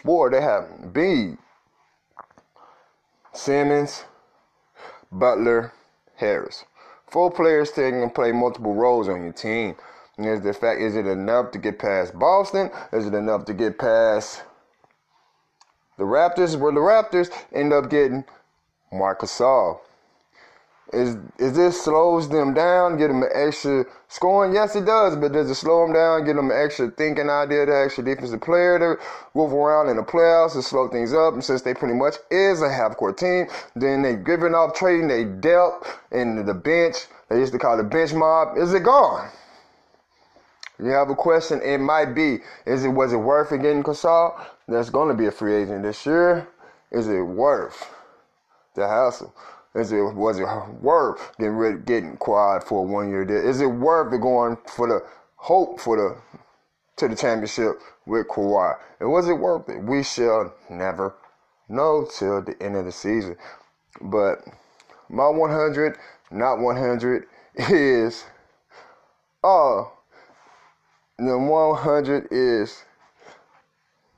Boy, 0.03 0.29
they 0.29 0.41
have 0.41 0.93
B. 0.93 1.35
Simmons, 3.33 4.05
Butler, 5.11 5.73
Harris. 6.15 6.63
Four 7.09 7.31
players 7.31 7.71
taking 7.71 8.03
and 8.03 8.13
play 8.13 8.31
multiple 8.31 8.75
roles 8.75 9.09
on 9.09 9.23
your 9.23 9.33
team. 9.33 9.75
And 10.17 10.27
is 10.27 10.41
the 10.41 10.53
fact, 10.53 10.81
is 10.81 10.95
it 10.95 11.07
enough 11.07 11.51
to 11.51 11.57
get 11.57 11.79
past 11.79 12.17
Boston? 12.17 12.69
Is 12.91 13.07
it 13.07 13.13
enough 13.13 13.45
to 13.45 13.53
get 13.53 13.79
past 13.79 14.43
the 15.97 16.03
Raptors? 16.03 16.57
Where 16.59 16.71
the 16.71 16.79
Raptors 16.79 17.31
end 17.53 17.73
up 17.73 17.89
getting 17.89 18.25
Marcus 18.91 19.31
Gasol. 19.39 19.79
Is 20.91 21.17
is 21.37 21.55
this 21.55 21.83
slows 21.83 22.29
them 22.29 22.55
down, 22.55 22.97
get 22.97 23.09
them 23.09 23.21
an 23.21 23.29
extra 23.33 23.85
scoring? 24.07 24.53
Yes, 24.53 24.75
it 24.75 24.85
does, 24.85 25.15
but 25.15 25.31
does 25.31 25.49
it 25.49 25.55
slow 25.55 25.85
them 25.85 25.93
down, 25.93 26.25
get 26.25 26.35
them 26.35 26.49
an 26.49 26.57
extra 26.57 26.89
thinking 26.89 27.29
idea, 27.29 27.67
the 27.67 27.83
extra 27.85 28.03
defensive 28.03 28.41
player 28.41 28.79
to 28.79 28.97
move 29.35 29.53
around 29.53 29.89
in 29.89 29.97
the 29.97 30.03
playoffs 30.03 30.55
and 30.55 30.63
slow 30.63 30.87
things 30.87 31.13
up? 31.13 31.33
And 31.33 31.43
since 31.43 31.61
they 31.61 31.75
pretty 31.75 31.93
much 31.93 32.15
is 32.31 32.63
a 32.63 32.71
half 32.71 32.97
court 32.97 33.19
team, 33.19 33.45
then 33.75 34.01
they 34.01 34.15
giving 34.15 34.55
off 34.55 34.73
trading 34.73 35.07
they 35.07 35.25
dealt 35.25 35.85
in 36.11 36.43
the 36.43 36.55
bench. 36.55 37.05
They 37.29 37.37
used 37.37 37.53
to 37.53 37.59
call 37.59 37.79
it 37.79 37.89
bench 37.91 38.13
mob. 38.13 38.57
Is 38.57 38.73
it 38.73 38.81
gone? 38.81 39.29
You 40.79 40.91
have 40.91 41.11
a 41.11 41.15
question? 41.15 41.61
It 41.61 41.79
might 41.79 42.15
be. 42.15 42.39
Is 42.65 42.83
it 42.83 42.89
was 42.89 43.13
it 43.13 43.17
worth 43.17 43.51
it 43.51 43.61
getting 43.61 43.83
Gasol? 43.83 44.43
That's 44.67 44.89
going 44.89 45.09
to 45.09 45.13
be 45.13 45.27
a 45.27 45.31
free 45.31 45.55
agent 45.55 45.83
this 45.83 46.03
year. 46.05 46.47
Is 46.89 47.07
it 47.07 47.21
worth 47.21 47.93
the 48.73 48.87
hassle? 48.87 49.35
Is 49.75 49.91
it 49.91 50.01
was 50.01 50.39
it 50.39 50.47
worth 50.81 51.37
getting 51.37 51.55
rid, 51.55 51.85
getting 51.85 52.17
quiet 52.17 52.63
for 52.63 52.83
a 52.83 52.87
one 52.87 53.09
year 53.09 53.25
deal? 53.25 53.37
Is 53.37 53.61
it 53.61 53.67
worth 53.67 54.13
it 54.13 54.21
going 54.21 54.57
for 54.67 54.87
the 54.87 55.05
hope 55.35 55.79
for 55.79 55.95
the 55.95 56.17
to 56.97 57.07
the 57.07 57.15
championship 57.15 57.79
with 58.05 58.27
Kawhi? 58.27 58.75
And 58.99 59.11
was 59.11 59.27
it 59.29 59.33
worth 59.33 59.69
it? 59.69 59.83
We 59.83 60.03
shall 60.03 60.53
never 60.69 61.15
know 61.67 62.07
till 62.11 62.41
the 62.41 62.61
end 62.61 62.75
of 62.75 62.85
the 62.85 62.91
season. 62.91 63.37
But 64.01 64.39
my 65.07 65.27
100, 65.27 65.97
not 66.31 66.59
100, 66.59 67.25
is 67.55 68.25
oh 69.43 69.91
the 71.19 71.37
100 71.37 72.27
is 72.31 72.83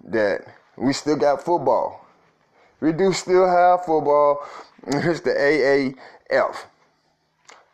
that 0.06 0.42
we 0.78 0.94
still 0.94 1.16
got 1.16 1.44
football. 1.44 2.01
We 2.82 2.92
do 2.92 3.14
still 3.14 3.48
have 3.48 3.86
football. 3.86 4.46
It's 4.88 5.22
the 5.22 5.32
AAF 5.32 6.66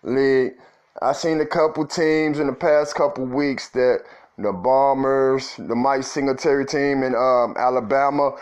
league. 0.03 0.53
I 1.01 1.13
seen 1.13 1.39
a 1.39 1.45
couple 1.45 1.85
teams 1.85 2.39
in 2.39 2.47
the 2.47 2.53
past 2.53 2.95
couple 2.95 3.25
weeks 3.25 3.69
that 3.69 3.99
the 4.37 4.51
Bombers, 4.51 5.55
the 5.57 5.75
Mike 5.75 6.03
Singletary 6.03 6.65
team 6.65 7.03
in 7.03 7.15
um, 7.15 7.55
Alabama, 7.57 8.35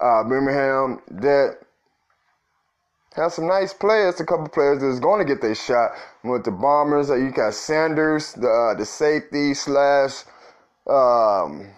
uh, 0.00 0.24
Birmingham, 0.24 1.00
that 1.10 1.58
have 3.14 3.32
some 3.32 3.46
nice 3.46 3.72
players. 3.72 4.20
A 4.20 4.24
couple 4.24 4.48
players 4.48 4.80
that's 4.80 4.98
going 4.98 5.24
to 5.24 5.30
get 5.30 5.40
their 5.40 5.54
shot. 5.54 5.92
With 6.24 6.44
the 6.44 6.50
Bombers, 6.50 7.10
uh, 7.10 7.16
you 7.16 7.30
got 7.30 7.54
Sanders, 7.54 8.32
the 8.34 8.48
uh, 8.48 8.74
the 8.74 8.84
safety 8.84 9.54
slash, 9.54 10.24
um, 10.88 11.70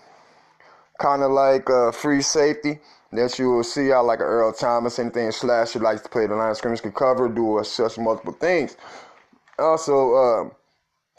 kind 1.02 1.22
of 1.22 1.32
like 1.32 1.68
a 1.68 1.90
free 1.92 2.22
safety 2.22 2.78
that 3.10 3.38
you 3.38 3.50
will 3.50 3.64
see 3.64 3.92
out 3.92 4.06
like 4.06 4.20
Earl 4.20 4.52
Thomas, 4.52 4.98
anything 4.98 5.32
slash 5.32 5.72
who 5.72 5.80
likes 5.80 6.00
to 6.02 6.08
play 6.08 6.26
the 6.26 6.34
line 6.34 6.52
of 6.52 6.56
scrimmage, 6.56 6.80
can 6.80 6.92
cover, 6.92 7.28
do 7.28 7.60
such 7.64 7.98
multiple 7.98 8.32
things. 8.32 8.76
Also, 9.58 10.14
uh, 10.14 10.50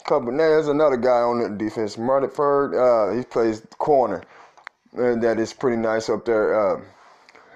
couple 0.04 0.36
there's 0.36 0.68
another 0.68 0.96
guy 0.96 1.20
on 1.20 1.40
the 1.40 1.48
defense, 1.50 1.96
Murderford. 1.96 2.74
Uh, 2.74 3.16
he 3.16 3.24
plays 3.24 3.62
corner, 3.78 4.22
and 4.94 5.22
that 5.22 5.38
is 5.38 5.52
pretty 5.52 5.76
nice 5.76 6.08
up 6.08 6.24
there. 6.24 6.76
Uh, 6.76 6.80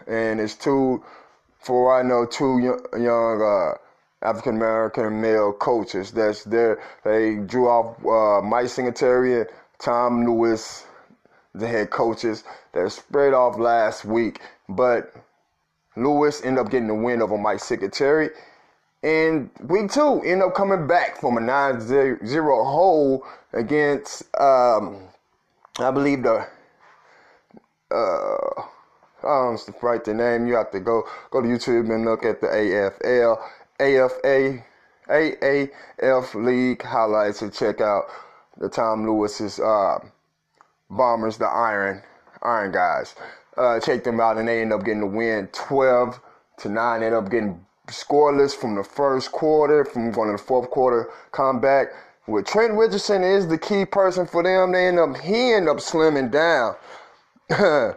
and 0.07 0.41
it's 0.41 0.55
two, 0.55 1.05
for 1.59 1.99
I 1.99 2.03
know, 2.03 2.25
two 2.25 2.59
young, 2.59 2.81
young 3.03 3.43
uh, 3.43 4.27
African 4.27 4.57
American 4.57 5.21
male 5.21 5.53
coaches. 5.53 6.11
That's 6.11 6.45
there. 6.45 6.81
They 7.05 7.37
drew 7.37 7.69
off 7.69 7.97
uh, 8.05 8.47
Mike 8.47 8.69
Singletary 8.69 9.41
and 9.41 9.47
Tom 9.79 10.25
Lewis, 10.25 10.87
the 11.59 11.67
head 11.67 11.91
coaches. 11.91 12.45
that 12.73 12.91
spread 12.91 13.35
off 13.35 13.59
last 13.59 14.05
week, 14.05 14.41
but 14.69 15.15
Lewis 15.97 16.43
ended 16.45 16.65
up 16.65 16.71
getting 16.71 16.88
the 16.88 16.95
win 16.95 17.23
over 17.23 17.37
Mike 17.37 17.61
Singletary. 17.61 18.31
And 19.03 19.50
week 19.62 19.93
two, 19.93 20.21
end 20.23 20.43
up 20.43 20.55
coming 20.55 20.87
back 20.87 21.21
from 21.21 21.37
a 21.37 21.41
9-0 21.41 22.47
hole 22.65 23.25
against, 23.53 24.23
um, 24.41 25.03
I 25.79 25.91
believe 25.93 26.25
the, 26.25 26.47
uh, 27.91 28.62
I 29.23 29.57
don't 29.57 29.83
write 29.83 30.05
the 30.05 30.15
name. 30.15 30.47
You 30.47 30.55
have 30.55 30.71
to 30.73 30.81
go 30.81 31.05
go 31.31 31.41
to 31.41 31.49
YouTube 31.49 31.93
and 31.93 32.05
look 32.05 32.25
at 32.25 32.41
the 32.41 32.47
AFL, 32.47 33.38
AFA, 33.81 34.65
AAF 35.09 36.35
League 36.35 36.83
highlights 36.83 37.43
and 37.43 37.53
check 37.53 37.81
out 37.81 38.05
the 38.59 38.69
Tom 38.69 39.07
Lewis's 39.07 39.59
uh, 39.59 39.99
Bombers, 40.90 41.37
the 41.37 41.47
Iron 41.47 42.02
Iron 42.42 42.73
guys. 42.73 43.14
Uh, 43.57 43.80
check 43.80 44.04
them 44.04 44.21
out, 44.21 44.38
and 44.38 44.47
they 44.47 44.61
end 44.61 44.73
up 44.73 44.85
getting 44.85 45.00
the 45.00 45.07
win, 45.07 45.49
12 45.49 46.21
to 46.59 46.68
nine. 46.68 47.02
End 47.02 47.14
up 47.14 47.30
getting 47.30 47.64
scoreless 47.88 48.54
from 48.54 48.76
the 48.76 48.85
first 48.85 49.33
quarter, 49.33 49.85
from 49.85 50.12
going 50.12 50.28
to 50.28 50.37
the 50.40 50.42
fourth 50.42 50.71
quarter 50.71 51.11
comeback. 51.33 51.88
With 52.26 52.47
Trent 52.47 52.75
Richardson 52.75 53.25
is 53.25 53.49
the 53.49 53.59
key 53.59 53.85
person 53.87 54.26
for 54.26 54.42
them, 54.42 54.73
they 54.73 54.87
end 54.87 54.99
up 54.99 55.16
he 55.16 55.54
end 55.54 55.68
up 55.68 55.78
slimming 55.78 56.30
down. 56.30 56.76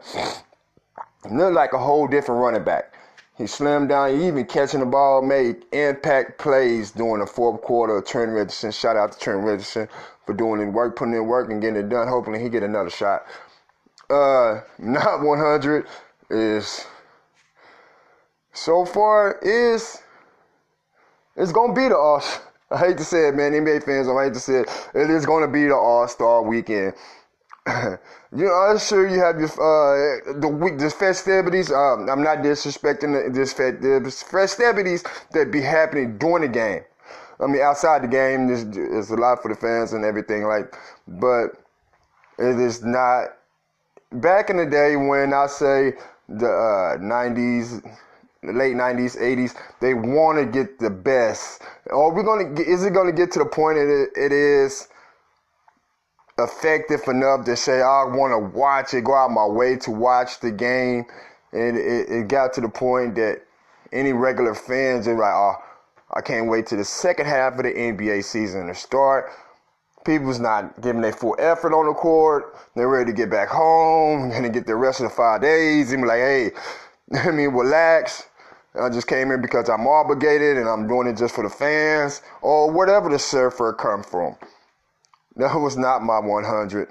Look 1.30 1.54
like 1.54 1.74
a 1.74 1.78
whole 1.78 2.08
different 2.08 2.42
running 2.42 2.64
back. 2.64 2.94
He 3.38 3.44
slimmed 3.44 3.90
down, 3.90 4.18
he 4.18 4.28
even 4.28 4.46
catching 4.46 4.80
the 4.80 4.86
ball, 4.86 5.22
made 5.22 5.66
impact 5.74 6.40
plays 6.40 6.92
during 6.92 7.20
the 7.20 7.28
fourth 7.28 7.62
quarter 7.62 8.02
Trent 8.02 8.32
Richardson. 8.32 8.72
Shout 8.72 8.96
out 8.96 9.12
to 9.12 9.20
Trent 9.20 9.44
Richardson 9.44 9.90
for 10.32 10.38
doing 10.38 10.66
the 10.66 10.72
work, 10.72 10.96
putting 10.96 11.14
in 11.14 11.26
work 11.26 11.50
and 11.52 11.62
getting 11.62 11.78
it 11.78 11.90
done. 11.90 12.08
Hopefully 12.08 12.42
he 12.42 12.50
get 12.50 12.64
another 12.64 12.90
shot. 12.90 13.26
Uh, 14.10 14.62
not 14.80 15.22
100 15.22 15.86
is 16.30 16.86
so 18.54 18.86
far 18.86 19.40
is 19.42 20.02
it's 21.36 21.52
gonna 21.52 21.74
be 21.74 21.88
the 21.88 21.98
All. 21.98 22.24
I 22.70 22.78
hate 22.78 22.98
to 22.98 23.04
say 23.04 23.28
it, 23.28 23.36
man. 23.36 23.52
NBA 23.52 23.84
fans, 23.84 24.08
I 24.08 24.26
hate 24.26 24.34
to 24.34 24.40
say 24.40 24.62
it. 24.62 24.90
It 24.94 25.10
is 25.10 25.26
gonna 25.26 25.48
be 25.48 25.66
the 25.66 25.76
All 25.76 26.08
Star 26.08 26.42
Weekend. 26.42 26.94
you 27.68 27.98
know, 28.32 28.54
I'm 28.54 28.80
sure 28.80 29.08
you 29.08 29.20
have 29.20 29.40
your 29.40 29.50
uh, 29.50 30.40
the 30.40 30.48
week, 30.48 30.80
the 30.80 30.90
festivities. 30.90 31.72
Um, 31.72 32.10
I'm 32.10 32.24
not 32.24 32.40
disrespecting 32.40 33.34
the, 33.34 34.00
this 34.00 34.24
festivities 34.24 35.04
that 35.32 35.52
be 35.52 35.62
happening 35.62 36.18
during 36.18 36.44
the 36.44 36.48
game. 36.48 36.84
I 37.42 37.48
mean, 37.48 37.62
outside 37.62 38.04
the 38.04 38.08
game, 38.08 38.48
there's, 38.48 38.66
there's 38.66 39.10
a 39.10 39.16
lot 39.16 39.42
for 39.42 39.50
the 39.50 39.60
fans 39.60 39.94
and 39.94 40.06
everything 40.06 40.44
like, 40.44 40.76
but 41.08 41.52
it 42.38 42.60
is 42.60 42.84
not. 42.84 43.30
Back 44.12 44.50
in 44.50 44.58
the 44.58 44.66
day 44.66 44.96
when 44.96 45.34
I 45.34 45.48
say 45.48 45.94
the 46.28 46.48
uh, 46.48 46.98
90s 46.98 47.82
the 48.44 48.54
late 48.54 48.76
90s, 48.76 49.20
80s, 49.20 49.56
they 49.82 49.94
want 49.94 50.40
to 50.40 50.46
get 50.46 50.80
the 50.80 50.90
best. 50.90 51.62
Are 51.92 52.12
we 52.12 52.24
going 52.24 52.56
to, 52.56 52.62
is 52.64 52.84
it 52.84 52.92
to 52.92 53.12
get 53.12 53.32
to 53.34 53.40
the 53.40 53.46
point 53.46 53.76
that 53.76 54.10
it 54.16 54.32
is 54.32 54.88
effective 56.40 57.02
enough 57.08 57.46
to 57.46 57.56
say, 57.56 57.82
I 57.82 58.04
want 58.06 58.32
to 58.32 58.58
watch 58.58 58.94
it, 58.96 59.04
go 59.04 59.14
out 59.14 59.30
my 59.30 59.46
way 59.46 59.78
to 59.78 59.92
watch 59.92 60.40
the 60.40 60.52
game? 60.52 61.06
And 61.54 61.78
it, 61.78 62.10
it 62.10 62.28
got 62.30 62.54
to 62.54 62.62
the 62.62 62.70
point 62.70 63.16
that 63.16 63.44
any 63.94 64.14
regular 64.14 64.56
fans 64.56 65.08
are 65.08 65.18
like, 65.18 65.34
oh, 65.34 65.56
I 66.14 66.22
can't 66.22 66.50
wait 66.50 66.68
to 66.68 66.76
the 66.76 66.84
second 66.84 67.26
half 67.26 67.54
of 67.54 67.64
the 67.64 67.72
NBA 67.72 68.24
season 68.24 68.68
to 68.68 68.76
start. 68.76 69.32
People's 70.06 70.40
not 70.40 70.82
giving 70.82 71.02
their 71.02 71.14
full 71.14 71.36
effort 71.40 71.74
on 71.74 71.86
the 71.86 71.94
court. 71.94 72.56
They're 72.76 72.90
ready 72.90 73.12
to 73.12 73.16
get 73.16 73.30
back 73.30 73.50
home 73.50 74.32
and 74.32 74.54
get 74.54 74.66
the 74.66 74.76
rest 74.76 75.00
of 75.00 75.10
the 75.10 75.16
five 75.16 75.42
days 75.42 75.92
and 75.92 76.02
be 76.02 76.08
like, 76.08 76.20
hey, 76.20 76.52
I 77.14 77.32
mean, 77.32 77.50
relax. 77.50 78.28
I 78.80 78.90
just 78.90 79.08
came 79.08 79.28
here 79.28 79.38
because 79.38 79.70
I'm 79.70 79.86
obligated 79.88 80.58
and 80.58 80.68
I'm 80.68 80.88
doing 80.88 81.08
it 81.08 81.18
just 81.18 81.36
for 81.36 81.44
the 81.44 81.50
fans 81.50 82.22
or 82.42 82.72
whatever 82.72 83.10
the 83.10 83.20
surfer 83.20 83.74
come 83.74 84.02
from. 84.04 84.36
That 85.36 85.56
was 85.56 85.78
not 85.78 86.04
my 86.04 86.20
100. 86.20 86.90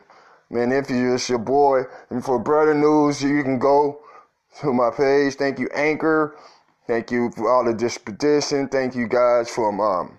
Man, 0.51 0.73
if 0.73 0.91
you 0.91 1.13
just 1.13 1.29
your 1.29 1.39
boy, 1.39 1.83
and 2.11 2.25
for 2.25 2.39
brother 2.39 2.75
news, 2.75 3.23
you 3.23 3.43
can 3.43 3.59
go 3.59 4.01
to 4.61 4.73
my 4.73 4.91
page. 4.91 5.35
Thank 5.35 5.59
you, 5.59 5.69
Anchor. 5.73 6.37
Thank 6.91 7.13
you 7.13 7.31
for 7.31 7.49
all 7.49 7.65
the 7.65 7.73
disposition. 7.73 8.67
Thank 8.67 8.97
you 8.97 9.07
guys 9.07 9.49
from 9.49 9.81
um, 9.81 10.19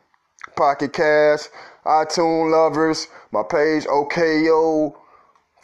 Pocket 0.56 0.94
Cast, 0.94 1.50
iTunes 1.86 2.50
lovers, 2.50 3.10
my 3.34 3.44
page 3.44 3.86
OKO, 3.88 4.98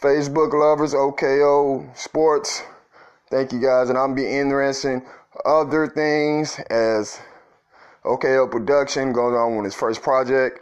Facebook 0.02 0.52
lovers 0.52 0.92
OKO 0.92 1.90
Sports. 1.94 2.62
Thank 3.30 3.52
you 3.52 3.58
guys, 3.58 3.88
and 3.88 3.96
I'm 3.96 4.14
be 4.14 4.26
interested 4.26 5.00
other 5.46 5.86
things 5.86 6.60
as 6.68 7.18
OKO 8.04 8.46
Production 8.46 9.14
goes 9.14 9.34
on 9.34 9.56
with 9.56 9.64
his 9.64 9.74
first 9.74 10.02
project. 10.02 10.60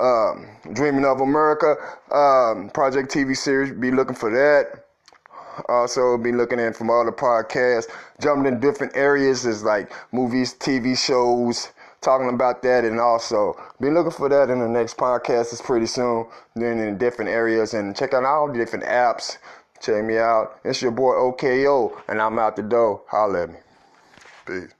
Um, 0.00 0.48
Dreaming 0.72 1.04
of 1.04 1.20
America, 1.20 1.76
um, 2.10 2.70
Project 2.70 3.14
TV 3.14 3.36
series, 3.36 3.70
be 3.70 3.92
looking 3.92 4.16
for 4.16 4.32
that. 4.32 4.85
Also, 5.68 6.16
be 6.18 6.32
looking 6.32 6.58
in 6.58 6.72
from 6.72 6.90
all 6.90 7.04
the 7.04 7.12
podcasts, 7.12 7.86
jumping 8.20 8.52
in 8.52 8.60
different 8.60 8.96
areas 8.96 9.46
is 9.46 9.62
like 9.62 9.92
movies, 10.12 10.54
TV 10.54 10.96
shows, 10.96 11.70
talking 12.00 12.28
about 12.28 12.62
that, 12.62 12.84
and 12.84 13.00
also 13.00 13.54
be 13.80 13.90
looking 13.90 14.12
for 14.12 14.28
that 14.28 14.50
in 14.50 14.60
the 14.60 14.68
next 14.68 14.96
podcast. 14.96 15.52
It's 15.52 15.60
pretty 15.60 15.86
soon. 15.86 16.26
Then 16.54 16.78
in 16.78 16.98
different 16.98 17.30
areas, 17.30 17.74
and 17.74 17.96
check 17.96 18.14
out 18.14 18.24
all 18.24 18.48
the 18.48 18.58
different 18.58 18.84
apps. 18.84 19.38
Check 19.80 20.04
me 20.04 20.18
out. 20.18 20.58
It's 20.64 20.80
your 20.80 20.92
boy 20.92 21.14
OKO, 21.14 22.02
and 22.08 22.20
I'm 22.20 22.38
out 22.38 22.56
the 22.56 22.62
door. 22.62 23.02
Holla 23.08 23.42
at 23.42 23.50
me. 23.50 23.56
Peace. 24.46 24.75